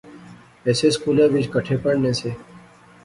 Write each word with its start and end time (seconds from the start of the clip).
ہیسے 0.63 0.89
سکولے 0.95 1.25
وچ 1.33 1.45
کٹھے 1.53 1.75
پڑھنے 1.83 2.11
سے 2.19 2.29